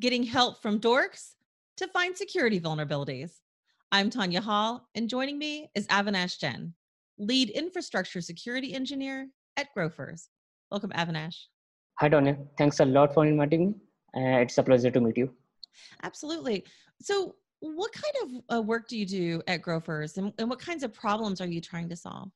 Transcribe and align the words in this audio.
getting 0.00 0.22
help 0.22 0.62
from 0.62 0.78
dorks 0.78 1.34
to 1.76 1.88
find 1.88 2.16
security 2.16 2.60
vulnerabilities. 2.60 3.32
I'm 3.90 4.10
Tanya 4.10 4.40
Hall, 4.40 4.86
and 4.94 5.08
joining 5.08 5.38
me 5.38 5.70
is 5.74 5.86
Avinash 5.88 6.38
Jain, 6.38 6.74
lead 7.18 7.50
infrastructure 7.50 8.20
security 8.20 8.74
engineer 8.74 9.28
at 9.56 9.68
Grofers. 9.76 10.28
Welcome, 10.70 10.90
Avinash. 10.90 11.46
Hi, 11.98 12.08
Tanya. 12.08 12.36
Thanks 12.56 12.78
a 12.78 12.84
lot 12.84 13.12
for 13.12 13.26
inviting 13.26 13.70
me. 13.70 13.74
Uh, 14.16 14.38
it's 14.38 14.56
a 14.58 14.62
pleasure 14.62 14.90
to 14.90 15.00
meet 15.00 15.16
you. 15.16 15.30
Absolutely. 16.04 16.64
So, 17.02 17.34
what 17.60 17.90
kind 17.92 18.14
of 18.22 18.56
uh, 18.56 18.62
work 18.62 18.86
do 18.86 18.96
you 18.96 19.06
do 19.06 19.42
at 19.48 19.62
Grofers, 19.62 20.16
and, 20.16 20.32
and 20.38 20.48
what 20.48 20.60
kinds 20.60 20.84
of 20.84 20.92
problems 20.92 21.40
are 21.40 21.48
you 21.48 21.60
trying 21.60 21.88
to 21.88 21.96
solve? 21.96 22.30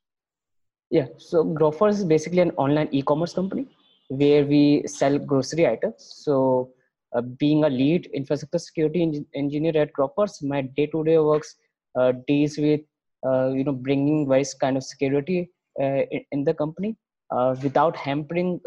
Yeah, 0.90 1.06
so 1.16 1.44
Grofers 1.44 1.92
is 1.92 2.04
basically 2.04 2.40
an 2.40 2.50
online 2.52 2.88
e-commerce 2.90 3.32
company 3.32 3.68
where 4.08 4.44
we 4.44 4.82
sell 4.86 5.16
grocery 5.16 5.66
items. 5.66 5.94
So, 6.24 6.72
uh, 7.14 7.22
being 7.38 7.64
a 7.64 7.68
lead 7.68 8.06
infrastructure 8.14 8.58
security 8.58 9.02
en- 9.02 9.26
engineer 9.34 9.76
at 9.76 9.92
Grofers, 9.92 10.42
my 10.42 10.62
day-to-day 10.62 11.18
works 11.18 11.56
uh, 11.98 12.12
deals 12.26 12.56
with 12.56 12.80
uh, 13.26 13.48
you 13.48 13.64
know 13.64 13.72
bringing 13.72 14.26
various 14.26 14.54
kind 14.54 14.76
of 14.76 14.82
security 14.82 15.50
uh, 15.80 16.02
in, 16.10 16.24
in, 16.32 16.44
the 16.44 16.54
company 16.54 16.96
uh, 17.30 17.54
without 17.62 17.94
hampering 17.96 18.58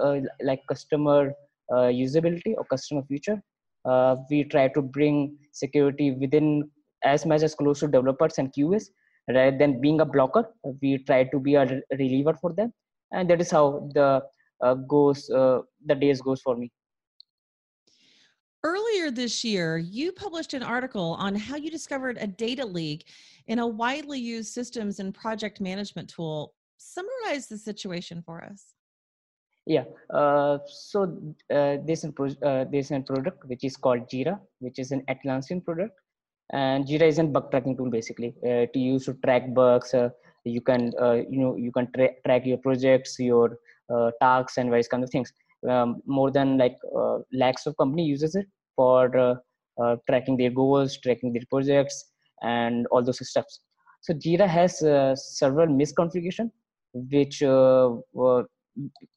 like 0.43 0.61
customer 0.69 1.33
usability 1.71 2.53
or 2.57 2.63
customer 2.65 3.01
future. 3.07 3.41
we 4.29 4.43
try 4.43 4.67
to 4.67 4.81
bring 4.81 5.35
security 5.51 6.11
within 6.11 6.69
as 7.03 7.25
much 7.25 7.41
as 7.41 7.55
close 7.55 7.79
to 7.79 7.87
developers 7.87 8.37
and 8.37 8.53
QAs 8.53 8.85
rather 9.29 9.57
than 9.57 9.81
being 9.81 10.01
a 10.01 10.05
blocker. 10.05 10.45
We 10.81 10.99
try 10.99 11.23
to 11.23 11.39
be 11.39 11.55
a 11.55 11.81
reliever 11.97 12.35
for 12.39 12.53
them, 12.53 12.71
and 13.11 13.29
that 13.29 13.41
is 13.41 13.49
how 13.49 13.89
the 13.95 14.21
goes 14.87 15.25
the 15.27 15.95
days 15.99 16.21
goes 16.21 16.41
for 16.41 16.55
me. 16.55 16.71
Earlier 18.65 19.11
this 19.11 19.43
year, 19.43 19.77
you 19.77 20.11
published 20.11 20.55
an 20.55 20.63
article 20.63 21.15
on 21.19 21.35
how 21.35 21.55
you 21.55 21.69
discovered 21.69 22.17
a 22.19 22.25
data 22.25 22.65
leak 22.65 23.05
in 23.45 23.59
a 23.59 23.67
widely 23.67 24.17
used 24.19 24.51
systems 24.51 24.99
and 24.99 25.13
project 25.13 25.61
management 25.61 26.09
tool. 26.09 26.55
Summarize 26.77 27.45
the 27.45 27.59
situation 27.59 28.23
for 28.25 28.43
us. 28.43 28.73
Yeah, 29.67 29.83
uh, 30.11 30.57
so 30.65 31.03
uh, 31.53 31.77
there's, 31.85 32.05
a 32.05 32.11
pro- 32.11 32.41
uh, 32.43 32.65
there's 32.71 32.87
product 32.87 33.45
which 33.45 33.63
is 33.63 33.77
called 33.77 34.09
Jira, 34.09 34.39
which 34.57 34.79
is 34.79 34.91
an 34.91 35.03
Atlassian 35.11 35.63
product. 35.63 35.93
And 36.51 36.87
Jira 36.87 37.03
is 37.03 37.19
a 37.19 37.23
bug 37.23 37.51
tracking 37.51 37.77
tool 37.77 37.91
basically 37.91 38.33
uh, 38.43 38.65
to 38.73 38.79
use 38.79 39.05
to 39.05 39.13
track 39.23 39.53
bugs. 39.53 39.93
Uh, 39.93 40.09
you 40.43 40.61
can, 40.61 40.91
uh, 40.99 41.21
you 41.29 41.37
know, 41.39 41.55
you 41.55 41.71
can 41.71 41.87
tra- 41.95 42.15
track 42.25 42.47
your 42.47 42.57
projects, 42.57 43.19
your 43.19 43.59
tasks, 44.19 44.57
and 44.57 44.71
various 44.71 44.87
kind 44.87 45.03
of 45.03 45.11
things. 45.11 45.31
Um, 45.69 46.01
more 46.07 46.31
than 46.31 46.57
like 46.57 46.77
lakhs 47.31 47.67
of 47.67 47.77
company 47.77 48.05
uses 48.05 48.33
it 48.33 48.47
for 48.75 49.17
uh, 49.17 49.35
uh, 49.81 49.95
tracking 50.09 50.37
their 50.37 50.51
goals, 50.51 50.97
tracking 51.01 51.33
their 51.33 51.43
projects, 51.49 52.11
and 52.41 52.87
all 52.87 53.03
those 53.03 53.27
stuffs. 53.27 53.61
So 54.01 54.13
Jira 54.13 54.47
has 54.47 54.81
uh, 54.81 55.15
several 55.15 55.67
misconfiguration, 55.67 56.51
which 56.93 57.41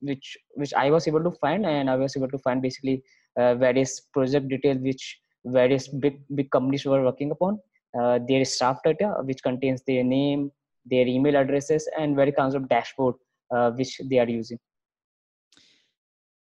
which 0.00 0.36
which 0.54 0.74
I 0.74 0.90
was 0.90 1.06
able 1.08 1.22
to 1.24 1.32
find, 1.32 1.66
and 1.66 1.90
I 1.90 1.96
was 1.96 2.16
able 2.16 2.28
to 2.28 2.38
find 2.38 2.62
basically 2.62 3.02
various 3.36 4.00
project 4.12 4.48
details 4.48 4.78
which 4.78 5.20
various 5.44 5.88
big 5.88 6.22
big 6.34 6.50
companies 6.50 6.84
were 6.84 7.02
working 7.04 7.30
upon. 7.30 7.58
Uh, 7.98 8.18
their 8.28 8.44
staff 8.44 8.80
data, 8.84 9.14
which 9.22 9.42
contains 9.42 9.82
their 9.86 10.04
name, 10.04 10.50
their 10.84 11.06
email 11.06 11.36
addresses, 11.36 11.88
and 11.98 12.16
various 12.16 12.36
kinds 12.36 12.54
of 12.54 12.68
dashboard 12.68 13.14
uh, 13.54 13.70
which 13.72 14.00
they 14.10 14.18
are 14.18 14.28
using. 14.28 14.58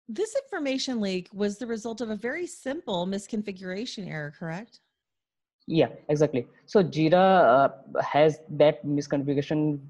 This 0.08 0.36
information 0.36 1.00
leak 1.00 1.28
was 1.32 1.58
the 1.58 1.66
result 1.66 2.00
of 2.00 2.10
a 2.10 2.16
very 2.16 2.46
simple 2.46 3.06
misconfiguration 3.06 4.06
error, 4.06 4.34
correct? 4.38 4.80
Yeah, 5.66 5.88
exactly. 6.10 6.46
So 6.66 6.84
Jira 6.84 7.14
uh, 7.14 8.02
has 8.02 8.38
that 8.50 8.84
misconfiguration 8.84 9.80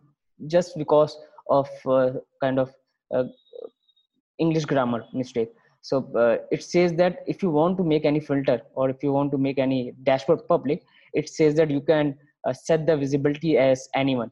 just 0.46 0.78
because 0.78 1.18
of 1.50 1.68
uh, 1.84 2.10
kind 2.40 2.60
of 2.60 2.72
uh, 3.12 3.24
English 4.38 4.66
grammar 4.66 5.04
mistake. 5.12 5.50
So 5.80 6.08
uh, 6.14 6.38
it 6.52 6.62
says 6.62 6.94
that 6.94 7.24
if 7.26 7.42
you 7.42 7.50
want 7.50 7.76
to 7.78 7.84
make 7.84 8.04
any 8.04 8.20
filter 8.20 8.62
or 8.74 8.88
if 8.88 9.02
you 9.02 9.12
want 9.12 9.32
to 9.32 9.38
make 9.38 9.58
any 9.58 9.94
dashboard 10.04 10.46
public, 10.46 10.84
it 11.12 11.28
says 11.28 11.56
that 11.56 11.70
you 11.70 11.80
can 11.80 12.16
uh, 12.46 12.52
set 12.52 12.86
the 12.86 12.96
visibility 12.96 13.58
as 13.58 13.88
anyone. 13.94 14.30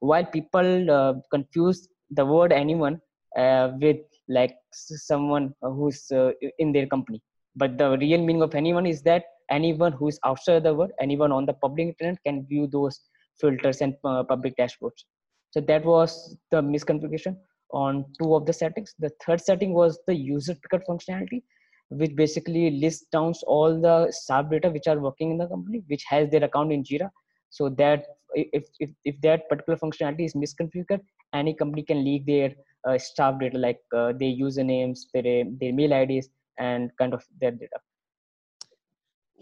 While 0.00 0.24
people 0.24 0.90
uh, 0.90 1.14
confuse 1.30 1.88
the 2.10 2.26
word 2.26 2.52
anyone 2.52 3.00
with 3.36 3.98
like 4.36 4.54
someone 4.72 5.52
who's 5.60 6.10
uh, 6.12 6.30
in 6.58 6.72
their 6.72 6.86
company. 6.86 7.20
But 7.56 7.76
the 7.78 7.98
real 7.98 8.20
meaning 8.20 8.42
of 8.42 8.54
anyone 8.54 8.86
is 8.86 9.02
that 9.02 9.24
anyone 9.50 9.92
who 9.92 10.08
is 10.08 10.18
outside 10.24 10.62
the 10.62 10.72
world 10.72 10.92
anyone 11.00 11.32
on 11.32 11.44
the 11.44 11.52
public 11.52 11.88
internet 11.88 12.18
can 12.24 12.46
view 12.46 12.66
those 12.68 13.00
filters 13.40 13.80
and 13.80 13.96
uh, 14.04 14.22
public 14.22 14.56
dashboards. 14.56 15.04
So 15.50 15.60
that 15.60 15.84
was 15.84 16.36
the 16.50 16.62
misconfiguration 16.62 17.36
on 17.72 18.04
two 18.20 18.34
of 18.34 18.46
the 18.46 18.52
settings. 18.52 18.94
The 18.98 19.10
third 19.24 19.40
setting 19.40 19.72
was 19.72 19.98
the 20.06 20.14
user 20.14 20.54
picker 20.54 20.82
functionality 20.88 21.42
which 21.88 22.14
basically 22.14 22.70
lists 22.70 23.06
down 23.10 23.34
all 23.48 23.80
the 23.80 24.12
sub 24.12 24.50
data 24.52 24.70
which 24.70 24.86
are 24.86 25.00
working 25.00 25.32
in 25.32 25.38
the 25.38 25.48
company 25.48 25.82
which 25.88 26.04
has 26.08 26.30
their 26.30 26.44
account 26.44 26.72
in 26.72 26.84
jira. 26.84 27.10
So 27.50 27.68
that 27.70 28.06
if, 28.34 28.64
if, 28.78 28.90
if 29.04 29.20
that 29.22 29.48
particular 29.48 29.76
functionality 29.76 30.24
is 30.24 30.34
misconfigured 30.34 31.00
any 31.34 31.52
company 31.54 31.82
can 31.82 32.04
leak 32.04 32.26
their 32.26 32.54
uh, 32.88 32.98
staff 32.98 33.38
data 33.40 33.58
like 33.58 33.80
uh, 33.94 34.12
their 34.12 34.30
usernames 34.30 35.00
their, 35.12 35.44
their 35.60 35.72
mail 35.72 35.92
ids 35.92 36.28
and 36.58 36.90
kind 36.98 37.14
of 37.14 37.24
their 37.40 37.50
data. 37.50 37.78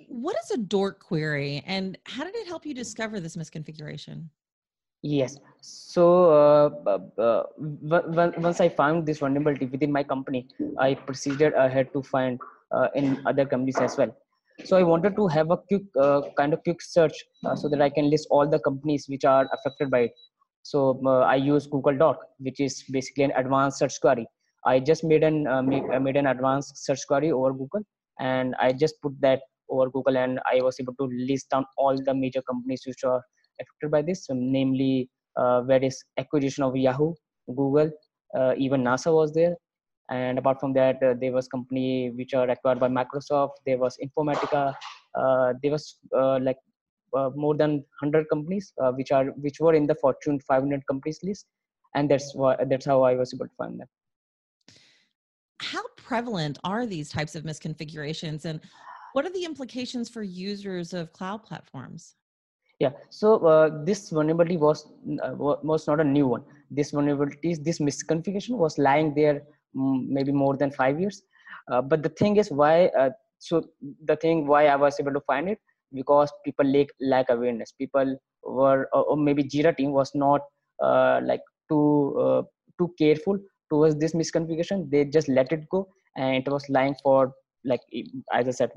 What 0.09 0.37
is 0.45 0.51
a 0.53 0.57
dork 0.59 1.01
query 1.01 1.63
and 1.67 1.99
how 2.07 2.25
did 2.25 2.35
it 2.35 2.47
help 2.47 2.65
you 2.65 2.75
discover 2.75 3.21
this 3.21 3.37
misconfiguration? 3.37 4.29
Yes. 5.03 5.39
So 5.61 6.73
uh, 6.87 6.99
uh, 7.21 7.43
once 7.59 8.61
i 8.61 8.69
found 8.69 9.07
this 9.07 9.19
vulnerability 9.19 9.67
within 9.67 9.93
my 9.93 10.03
company 10.03 10.49
i 10.79 10.95
proceeded 10.95 11.53
ahead 11.55 11.93
to 11.93 12.03
find 12.03 12.41
uh, 12.73 12.89
in 12.95 13.21
other 13.27 13.45
companies 13.45 13.79
as 13.79 13.97
well. 13.97 14.17
So 14.65 14.77
i 14.77 14.83
wanted 14.83 15.15
to 15.17 15.29
have 15.29 15.51
a 15.51 15.57
quick 15.57 15.83
uh, 16.01 16.23
kind 16.37 16.53
of 16.53 16.63
quick 16.65 16.83
search 16.83 17.25
uh, 17.45 17.55
so 17.55 17.69
that 17.69 17.81
i 17.81 17.89
can 17.89 18.11
list 18.11 18.27
all 18.31 18.49
the 18.49 18.59
companies 18.59 19.07
which 19.09 19.25
are 19.25 19.49
affected 19.53 19.91
by 19.91 20.01
it 20.09 20.13
so 20.71 20.79
uh, 21.11 21.23
i 21.35 21.37
use 21.37 21.67
google 21.75 21.97
dork 22.03 22.19
which 22.47 22.61
is 22.67 22.75
basically 22.97 23.25
an 23.29 23.35
advanced 23.43 23.79
search 23.79 24.01
query. 24.01 24.27
I 24.71 24.81
just 24.81 25.03
made 25.11 25.23
an 25.27 25.37
uh, 25.47 25.63
uh, 25.95 26.01
made 26.07 26.17
an 26.21 26.27
advanced 26.27 26.73
search 26.85 27.03
query 27.11 27.31
over 27.37 27.53
google 27.61 27.85
and 28.31 28.57
i 28.65 28.73
just 28.83 28.97
put 29.05 29.15
that 29.27 29.41
over 29.71 29.87
google 29.97 30.19
and 30.23 30.41
i 30.53 30.57
was 30.67 30.81
able 30.83 30.97
to 31.01 31.07
list 31.31 31.49
down 31.53 31.65
all 31.77 31.97
the 32.09 32.15
major 32.23 32.43
companies 32.51 32.83
which 32.89 33.05
are 33.11 33.23
affected 33.61 33.91
by 33.95 34.03
this 34.09 34.27
so 34.27 34.35
namely 34.35 35.09
uh, 35.37 35.63
various 35.73 36.03
acquisition 36.23 36.65
of 36.69 36.77
yahoo 36.87 37.13
google 37.61 37.91
uh, 38.37 38.53
even 38.59 38.83
nasa 38.83 39.13
was 39.21 39.33
there. 39.33 39.57
And 40.11 40.39
apart 40.39 40.61
from 40.61 40.73
that 40.75 41.03
uh, 41.03 41.15
there 41.21 41.33
was 41.33 41.49
company 41.49 42.11
which 42.19 42.33
are 42.35 42.49
acquired 42.49 42.81
by 42.81 42.89
microsoft 42.89 43.57
there 43.67 43.79
was 43.79 43.97
informatica 44.07 44.63
there 45.63 45.73
was 45.77 45.99
like 46.49 46.57
more 47.35 47.57
than 47.57 47.85
100 48.01 48.29
companies 48.29 48.73
uh, 48.83 48.93
which 48.93 49.11
are 49.13 49.27
which 49.47 49.61
were 49.61 49.75
in 49.75 49.87
the 49.87 49.95
fortune 49.95 50.41
500 50.41 50.87
companies 50.87 51.21
list 51.23 51.47
and 51.95 52.11
that's 52.11 52.35
why 52.35 52.57
that's 52.69 52.87
how 52.87 53.03
i 53.03 53.15
was 53.15 53.33
able 53.35 53.47
to 53.47 53.55
find 53.57 53.81
them. 53.81 53.89
How 55.61 55.83
prevalent 55.97 56.59
are 56.63 56.87
these 56.87 57.09
types 57.11 57.35
of 57.35 57.45
misconfigurations 57.45 58.45
and 58.45 58.61
what 59.15 59.25
are 59.27 59.33
the 59.33 59.45
implications 59.45 60.09
for 60.09 60.23
users 60.23 60.93
of 60.93 61.13
cloud 61.13 61.43
platforms? 61.45 62.15
Yeah 62.79 62.93
so 63.11 63.37
uh, 63.47 63.85
this 63.85 64.11
vulnerability 64.11 64.57
was 64.57 64.87
uh, 65.25 65.35
was 65.35 65.87
not 65.87 66.01
a 66.01 66.05
new 66.05 66.27
one. 66.27 66.45
This 66.71 66.91
vulnerability 66.91 67.55
this 67.55 67.79
misconfiguration 67.79 68.57
was 68.57 68.79
lying 68.79 69.15
there 69.15 69.43
maybe 69.75 70.33
more 70.33 70.57
than 70.57 70.71
five 70.71 71.01
years. 71.01 71.23
Uh, 71.71 71.83
but 71.83 72.03
the 72.03 72.09
thing 72.09 72.37
is 72.37 72.51
why 72.51 72.87
uh, 72.99 73.11
so 73.39 73.63
the 74.05 74.17
thing 74.17 74.47
why 74.47 74.67
i 74.67 74.77
was 74.77 74.99
able 75.01 75.13
to 75.13 75.21
find 75.21 75.49
it 75.49 75.59
because 75.93 76.33
people 76.45 76.67
lack 76.67 76.89
lack 77.01 77.31
awareness. 77.31 77.73
People 77.73 78.17
were 78.43 78.89
or 78.93 79.17
maybe 79.17 79.45
jira 79.45 79.77
team 79.77 79.93
was 79.93 80.13
not 80.15 80.43
uh, 80.83 81.21
like 81.25 81.41
too 81.69 82.17
uh, 82.21 82.43
too 82.79 82.93
careful 82.99 83.39
towards 83.71 83.97
this 83.97 84.15
misconfiguration. 84.15 84.91
They 84.91 85.05
just 85.05 85.29
let 85.29 85.53
it 85.53 85.69
go 85.71 85.89
and 86.17 86.37
it 86.37 86.51
was 86.51 86.69
lying 86.69 86.95
for 87.03 87.33
like 87.65 87.81
as 88.33 88.49
i 88.49 88.51
said. 88.51 88.71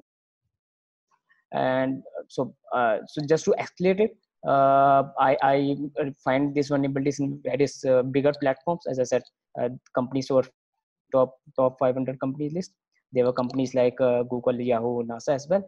And 1.54 2.02
so 2.30 2.56
uh, 2.74 3.00
so 3.08 3.22
just 3.28 3.46
to 3.46 3.56
escalate 3.60 4.00
it 4.00 4.12
uh, 4.48 5.04
I, 5.20 5.38
I 5.44 5.76
find 6.24 6.56
these 6.56 6.70
vulnerabilities 6.70 7.20
in 7.20 7.40
various 7.44 7.84
uh, 7.86 8.04
bigger 8.04 8.32
platforms. 8.42 8.84
As 8.90 9.00
i 9.00 9.04
said 9.04 9.22
uh, 9.62 9.70
companies 9.94 10.30
were 10.30 10.44
top 11.12 11.36
top 11.58 11.78
500 11.80 12.20
companies 12.20 12.54
list. 12.54 12.72
There 13.14 13.26
were 13.26 13.34
companies 13.34 13.76
like 13.76 13.98
google 13.98 14.60
yahoo 14.60 15.04
nasa 15.04 15.36
as 15.36 15.48
well 15.50 15.64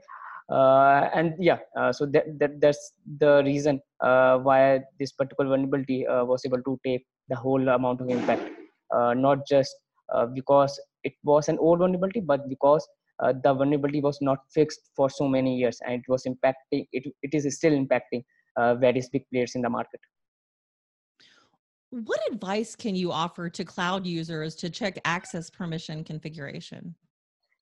uh, 0.49 1.09
and 1.13 1.33
yeah 1.39 1.59
uh, 1.77 1.91
so 1.91 2.05
that, 2.05 2.25
that 2.39 2.59
that's 2.59 2.93
the 3.19 3.41
reason 3.45 3.79
uh, 4.01 4.37
why 4.37 4.79
this 4.99 5.11
particular 5.11 5.49
vulnerability 5.49 6.05
uh, 6.07 6.23
was 6.23 6.45
able 6.45 6.61
to 6.61 6.79
take 6.85 7.05
the 7.29 7.35
whole 7.35 7.67
amount 7.69 8.01
of 8.01 8.09
impact. 8.09 8.43
Uh, 8.93 9.13
not 9.13 9.39
just 9.47 9.75
because 10.35 10.79
it 11.03 11.13
was 11.23 11.47
an 11.47 11.57
old 11.57 11.79
vulnerability 11.79 12.19
but 12.19 12.47
because 12.47 12.87
uh, 13.19 13.33
the 13.43 13.53
vulnerability 13.53 14.01
was 14.01 14.19
not 14.21 14.39
fixed 14.53 14.89
for 14.95 15.09
so 15.09 15.27
many 15.27 15.55
years 15.55 15.79
and 15.85 15.95
it 15.95 16.05
was 16.07 16.23
impacting 16.25 16.85
it, 16.91 17.11
it 17.21 17.33
is 17.33 17.55
still 17.55 17.71
impacting 17.71 18.23
uh, 18.57 18.75
various 18.75 19.09
big 19.09 19.23
players 19.31 19.55
in 19.55 19.61
the 19.61 19.69
market. 19.69 19.99
What 21.91 22.19
advice 22.31 22.75
can 22.75 22.95
you 22.95 23.11
offer 23.11 23.49
to 23.49 23.63
cloud 23.63 24.05
users 24.05 24.55
to 24.55 24.69
check 24.69 24.99
access 25.05 25.49
permission 25.49 26.03
configuration 26.03 26.95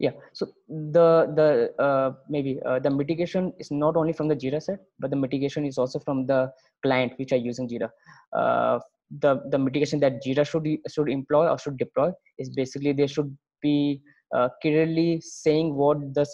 yeah. 0.05 0.13
So 0.33 0.47
the 0.67 1.07
the 1.39 1.47
uh, 1.87 2.13
maybe 2.27 2.59
uh, 2.65 2.79
the 2.79 2.89
mitigation 2.89 3.53
is 3.59 3.69
not 3.69 3.95
only 3.95 4.13
from 4.19 4.27
the 4.31 4.35
jira 4.43 4.61
side 4.67 4.79
but 4.99 5.11
the 5.11 5.19
mitigation 5.23 5.65
is 5.71 5.77
also 5.77 5.99
from 5.99 6.25
the 6.31 6.39
client 6.85 7.13
which 7.19 7.33
are 7.35 7.43
using 7.49 7.69
jira. 7.69 7.89
Uh, 8.33 8.79
the 9.23 9.33
the 9.51 9.59
mitigation 9.65 9.99
that 10.05 10.21
jira 10.25 10.45
should 10.51 10.67
should 10.93 11.09
employ 11.17 11.43
or 11.51 11.57
should 11.59 11.77
deploy 11.77 12.09
is 12.39 12.49
basically 12.61 12.93
they 12.93 13.07
should 13.15 13.31
be 13.61 14.01
uh, 14.35 14.47
clearly 14.61 15.09
saying 15.21 15.75
what 15.75 15.99
the 16.15 16.25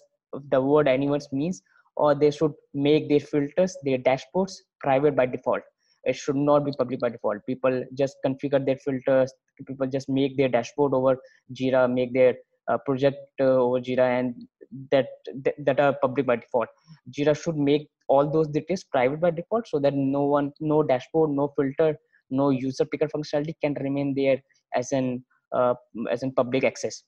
the 0.54 0.62
word 0.62 0.88
anyone 0.88 1.25
means 1.31 1.62
or 1.98 2.13
they 2.16 2.31
should 2.31 2.54
make 2.74 3.10
their 3.10 3.25
filters 3.31 3.75
their 3.84 3.98
dashboards 3.98 4.56
private 4.80 5.16
by 5.16 5.25
default. 5.25 5.63
It 6.06 6.16
should 6.16 6.38
not 6.38 6.63
be 6.63 6.72
public 6.80 7.02
by 7.02 7.10
default. 7.10 7.46
People 7.46 7.84
just 8.02 8.16
configure 8.25 8.66
their 8.66 8.78
filters 8.78 9.34
people 9.66 9.88
just 9.88 10.08
make 10.08 10.38
their 10.38 10.50
dashboard 10.50 10.94
over 10.94 11.18
jira 11.60 11.81
make 11.92 12.13
their 12.13 12.36
uh, 12.68 12.78
project 12.86 13.18
uh, 13.40 13.44
over 13.66 13.80
jira 13.80 14.19
and 14.19 14.48
that, 14.92 15.08
that 15.44 15.56
that 15.60 15.80
are 15.80 15.94
public 16.02 16.25
by 16.25 16.36
default. 16.36 16.69
Jira 17.12 17.36
should 17.42 17.58
make 17.58 17.88
all 18.08 18.30
those 18.30 18.48
details 18.48 18.84
private 18.84 19.22
by 19.22 19.31
default 19.31 19.68
so 19.68 19.80
that 19.80 19.94
no 19.94 20.24
one 20.24 20.52
no 20.60 20.84
dashboard 20.84 21.30
no 21.30 21.54
filter 21.56 21.98
no 22.30 22.50
user 22.50 22.86
picker 22.86 23.08
functionality 23.08 23.54
can 23.62 23.74
remain 23.75 24.14
there 24.14 24.42
as 24.75 24.92
an 24.92 25.24
uh, 25.54 25.74
as 26.12 26.24
in 26.24 26.31
public 26.31 26.64
access. 26.64 27.04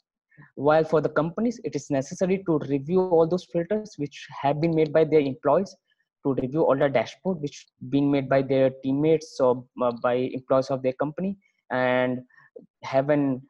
While 0.55 0.85
for 0.85 1.01
the 1.01 1.09
companies 1.09 1.59
it 1.63 1.75
is 1.75 1.89
necessary 1.89 2.43
to 2.45 2.59
review 2.59 3.01
all 3.01 3.27
those 3.27 3.45
filters 3.45 3.95
which 3.97 4.25
have 4.41 4.61
been 4.61 4.73
made 4.73 4.93
by 4.93 5.03
their 5.03 5.19
employees 5.19 5.75
to 6.25 6.33
review 6.33 6.63
all 6.63 6.77
the 6.77 6.89
dashboard 6.89 7.41
which 7.41 7.65
been 7.89 8.09
made 8.11 8.29
by 8.29 8.41
their 8.41 8.69
teammates 8.83 9.39
or 9.39 9.65
uh, 9.81 9.91
by 10.01 10.13
employees 10.13 10.69
of 10.69 10.81
their 10.81 10.93
company 10.93 11.37
and 11.71 12.19
have 12.83 13.09
an 13.09 13.41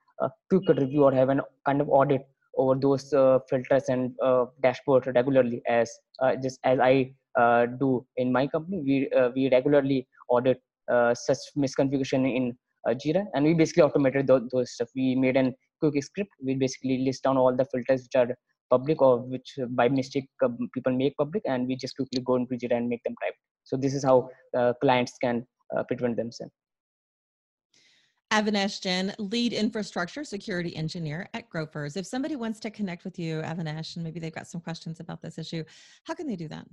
quick 0.49 0.67
review 0.77 1.03
or 1.03 1.11
have 1.11 1.29
an 1.29 1.41
kind 1.65 1.81
of 1.81 1.89
audit 1.89 2.27
over 2.57 2.75
those 2.75 3.13
uh, 3.13 3.39
filters 3.49 3.85
and 3.89 4.13
uh, 4.23 4.45
dashboard 4.61 5.09
regularly 5.15 5.61
as 5.67 5.91
uh, 6.21 6.35
just 6.35 6.59
as 6.63 6.79
i 6.79 7.11
do 7.79 8.05
in 8.17 8.31
my 8.33 8.45
company. 8.47 8.81
We 8.85 8.95
we 9.35 9.49
regularly 9.51 10.07
audit 10.27 10.61
such 11.13 11.37
misconfiguration 11.57 12.23
in 12.37 12.57
jira 13.01 13.23
and 13.33 13.45
we 13.45 13.53
basically 13.53 13.83
automated 13.83 14.27
those, 14.27 14.49
those 14.51 14.71
stuff. 14.73 14.89
We 14.95 15.15
made 15.15 15.37
an 15.37 15.55
quick 15.79 16.03
script. 16.03 16.31
We 16.43 16.55
basically 16.55 16.97
list 17.05 17.23
down 17.23 17.37
all 17.37 17.55
the 17.55 17.65
filters 17.71 18.01
which 18.01 18.15
are 18.21 18.35
public 18.69 19.01
or 19.01 19.19
which 19.19 19.57
by 19.69 19.89
mistake 19.89 20.27
uh, 20.43 20.49
people 20.73 20.93
make 20.93 21.15
public 21.17 21.43
and 21.45 21.67
we 21.67 21.75
just 21.75 21.95
quickly 21.95 22.21
go 22.21 22.35
into 22.35 22.55
jira 22.55 22.77
and 22.77 22.87
make 22.87 23.03
them 23.03 23.15
private 23.19 23.37
so 23.63 23.77
this 23.77 23.93
is 23.93 24.03
how 24.03 24.29
uh, 24.57 24.73
clients 24.81 25.13
can 25.23 25.45
uh, 25.75 25.83
prevent 25.83 26.15
themselves 26.15 26.53
Avinash 28.31 28.79
Jain, 28.79 29.13
lead 29.17 29.53
infrastructure 29.53 30.23
security 30.23 30.75
engineer 30.75 31.27
at 31.33 31.49
Grofers. 31.49 31.97
If 31.97 32.05
somebody 32.05 32.35
wants 32.35 32.59
to 32.59 32.69
connect 32.69 33.03
with 33.03 33.17
you, 33.17 33.41
Avinash, 33.41 33.95
and 33.95 34.03
maybe 34.03 34.19
they've 34.19 34.33
got 34.33 34.47
some 34.47 34.61
questions 34.61 34.99
about 34.99 35.19
this 35.21 35.39
issue, 35.39 35.63
how 36.03 36.13
can 36.13 36.27
they 36.27 36.35
do 36.35 36.47
that? 36.47 36.67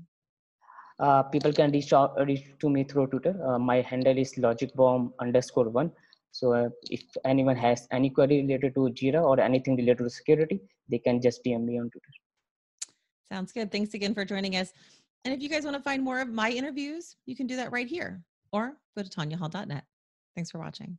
Uh, 0.99 1.23
people 1.23 1.53
can 1.53 1.71
reach 1.73 1.93
out 1.95 2.15
reach 2.27 2.45
to 2.59 2.69
me 2.69 2.85
through 2.85 3.07
Twitter. 3.07 3.35
Uh, 3.47 3.59
my 3.59 3.81
handle 3.81 4.17
is 4.17 4.35
logicbomb 4.35 5.13
underscore 5.19 5.69
one. 5.71 5.91
So 6.31 6.53
uh, 6.53 6.69
if 6.91 7.03
anyone 7.25 7.57
has 7.57 7.89
any 7.91 8.11
query 8.11 8.43
related 8.43 8.75
to 8.75 8.81
Jira 8.91 9.23
or 9.23 9.41
anything 9.41 9.77
related 9.77 10.05
to 10.05 10.11
security, 10.11 10.61
they 10.91 10.99
can 10.99 11.23
just 11.23 11.43
DM 11.43 11.65
me 11.65 11.79
on 11.79 11.89
Twitter. 11.89 12.13
Sounds 13.33 13.53
good. 13.53 13.73
Thanks 13.73 13.95
again 13.95 14.15
for 14.15 14.27
joining 14.27 14.57
us. 14.57 14.73
And 15.25 15.35
if 15.35 15.41
you 15.43 15.49
guys 15.49 15.65
want 15.65 15.77
to 15.77 15.83
find 15.83 16.03
more 16.03 16.21
of 16.21 16.29
my 16.29 16.51
interviews, 16.51 17.17
you 17.25 17.35
can 17.35 17.47
do 17.47 17.57
that 17.57 17.73
right 17.73 17.89
here 17.89 18.23
or 18.53 18.77
go 18.95 19.03
to 19.03 19.09
tanyahall.net. 19.09 19.85
Thanks 20.35 20.51
for 20.51 20.59
watching. 20.59 20.99